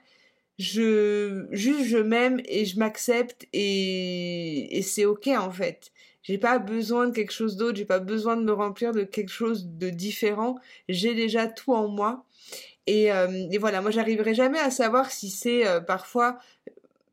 je 0.62 1.46
juste 1.50 1.84
je 1.84 1.98
m'aime 1.98 2.40
et 2.46 2.64
je 2.64 2.78
m'accepte 2.78 3.46
et, 3.52 4.78
et 4.78 4.82
c'est 4.82 5.04
ok 5.04 5.28
en 5.28 5.50
fait. 5.50 5.92
J'ai 6.22 6.38
pas 6.38 6.58
besoin 6.58 7.08
de 7.08 7.12
quelque 7.12 7.32
chose 7.32 7.56
d'autre, 7.56 7.76
j'ai 7.76 7.84
pas 7.84 7.98
besoin 7.98 8.36
de 8.36 8.42
me 8.44 8.52
remplir 8.52 8.92
de 8.92 9.02
quelque 9.02 9.32
chose 9.32 9.66
de 9.66 9.90
différent. 9.90 10.56
J'ai 10.88 11.14
déjà 11.14 11.48
tout 11.48 11.72
en 11.72 11.88
moi. 11.88 12.24
Et, 12.86 13.12
euh, 13.12 13.48
et 13.50 13.58
voilà, 13.58 13.80
moi 13.80 13.90
j'arriverai 13.90 14.34
jamais 14.34 14.58
à 14.58 14.70
savoir 14.70 15.10
si 15.10 15.30
c'est 15.30 15.66
euh, 15.66 15.80
parfois 15.80 16.38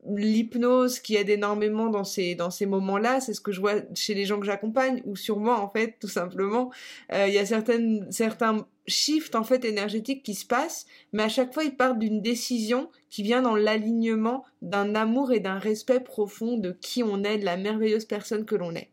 l'hypnose 0.06 0.98
qui 1.00 1.16
aide 1.16 1.28
énormément 1.28 1.88
dans 1.88 2.04
ces 2.04 2.34
dans 2.34 2.50
ces 2.50 2.66
moments-là, 2.66 3.20
c'est 3.20 3.34
ce 3.34 3.40
que 3.40 3.52
je 3.52 3.60
vois 3.60 3.74
chez 3.94 4.14
les 4.14 4.24
gens 4.24 4.40
que 4.40 4.46
j'accompagne 4.46 5.02
ou 5.04 5.16
sur 5.16 5.38
moi 5.38 5.60
en 5.60 5.68
fait 5.68 5.96
tout 6.00 6.08
simplement. 6.08 6.70
Euh, 7.12 7.26
il 7.28 7.34
y 7.34 7.38
a 7.38 7.46
certaines 7.46 8.10
certains 8.10 8.66
shift 8.90 9.34
en 9.34 9.44
fait 9.44 9.64
énergétique 9.64 10.22
qui 10.22 10.34
se 10.34 10.44
passe, 10.44 10.86
mais 11.12 11.22
à 11.22 11.28
chaque 11.28 11.54
fois 11.54 11.64
il 11.64 11.76
part 11.76 11.94
d'une 11.94 12.20
décision 12.20 12.90
qui 13.10 13.22
vient 13.22 13.42
dans 13.42 13.56
l'alignement 13.56 14.44
d'un 14.62 14.94
amour 14.94 15.32
et 15.32 15.40
d'un 15.40 15.58
respect 15.58 16.00
profond 16.00 16.56
de 16.56 16.76
qui 16.80 17.02
on 17.02 17.24
est, 17.24 17.38
de 17.38 17.44
la 17.44 17.56
merveilleuse 17.56 18.04
personne 18.04 18.44
que 18.44 18.54
l'on 18.54 18.74
est. 18.74 18.88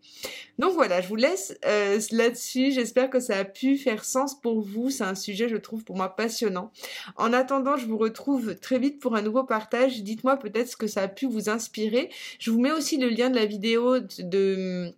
Donc 0.57 0.73
voilà, 0.73 1.01
je 1.01 1.07
vous 1.07 1.15
laisse 1.15 1.55
euh, 1.65 1.99
là-dessus. 2.11 2.71
J'espère 2.71 3.11
que 3.11 3.19
ça 3.19 3.37
a 3.37 3.45
pu 3.45 3.77
faire 3.77 4.03
sens 4.03 4.39
pour 4.39 4.61
vous. 4.61 4.89
C'est 4.89 5.03
un 5.03 5.13
sujet, 5.13 5.47
je 5.47 5.55
trouve, 5.55 5.83
pour 5.83 5.95
moi 5.95 6.15
passionnant. 6.15 6.71
En 7.15 7.31
attendant, 7.31 7.77
je 7.77 7.85
vous 7.85 7.97
retrouve 7.97 8.55
très 8.55 8.79
vite 8.79 8.99
pour 8.99 9.15
un 9.15 9.21
nouveau 9.21 9.43
partage. 9.43 10.01
Dites-moi 10.01 10.37
peut-être 10.37 10.69
ce 10.69 10.77
que 10.77 10.87
ça 10.87 11.03
a 11.03 11.07
pu 11.07 11.27
vous 11.27 11.49
inspirer. 11.49 12.09
Je 12.39 12.49
vous 12.49 12.59
mets 12.59 12.71
aussi 12.71 12.97
le 12.97 13.09
lien 13.09 13.29
de 13.29 13.35
la 13.35 13.45
vidéo 13.45 13.99
de 13.99 14.93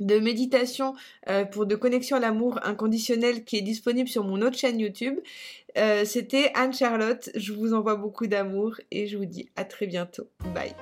de 0.00 0.18
méditation 0.18 0.94
euh, 1.28 1.44
pour 1.44 1.66
de 1.66 1.74
connexion 1.74 2.16
à 2.16 2.20
l'amour 2.20 2.58
inconditionnel 2.62 3.44
qui 3.44 3.56
est 3.56 3.62
disponible 3.62 4.08
sur 4.08 4.24
mon 4.24 4.40
autre 4.42 4.56
chaîne 4.56 4.80
YouTube. 4.80 5.18
Euh, 5.78 6.04
c'était 6.04 6.50
Anne-Charlotte, 6.54 7.30
je 7.34 7.52
vous 7.52 7.74
envoie 7.74 7.96
beaucoup 7.96 8.26
d'amour 8.26 8.76
et 8.90 9.06
je 9.06 9.16
vous 9.16 9.26
dis 9.26 9.48
à 9.56 9.64
très 9.64 9.86
bientôt. 9.86 10.28
Bye 10.54 10.74